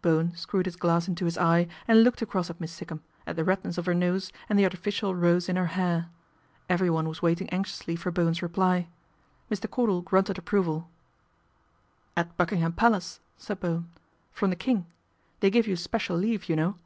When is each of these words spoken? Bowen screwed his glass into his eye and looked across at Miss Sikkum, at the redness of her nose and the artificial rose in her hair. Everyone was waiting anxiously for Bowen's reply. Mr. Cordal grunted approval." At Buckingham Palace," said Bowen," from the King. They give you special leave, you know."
Bowen 0.00 0.34
screwed 0.34 0.64
his 0.64 0.74
glass 0.76 1.06
into 1.06 1.26
his 1.26 1.36
eye 1.36 1.68
and 1.86 2.02
looked 2.02 2.22
across 2.22 2.48
at 2.48 2.58
Miss 2.58 2.72
Sikkum, 2.72 3.02
at 3.26 3.36
the 3.36 3.44
redness 3.44 3.76
of 3.76 3.84
her 3.84 3.92
nose 3.92 4.32
and 4.48 4.58
the 4.58 4.64
artificial 4.64 5.14
rose 5.14 5.50
in 5.50 5.56
her 5.56 5.66
hair. 5.66 6.08
Everyone 6.66 7.06
was 7.10 7.20
waiting 7.20 7.46
anxiously 7.50 7.94
for 7.94 8.10
Bowen's 8.10 8.40
reply. 8.40 8.88
Mr. 9.50 9.70
Cordal 9.70 10.00
grunted 10.00 10.38
approval." 10.38 10.88
At 12.16 12.38
Buckingham 12.38 12.72
Palace," 12.72 13.20
said 13.36 13.60
Bowen," 13.60 13.90
from 14.32 14.48
the 14.48 14.56
King. 14.56 14.86
They 15.40 15.50
give 15.50 15.66
you 15.66 15.76
special 15.76 16.16
leave, 16.16 16.48
you 16.48 16.56
know." 16.56 16.78